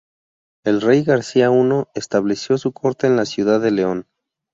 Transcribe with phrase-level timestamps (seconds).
[0.65, 4.07] El rey García I estableció su Corte en la ciudad de León.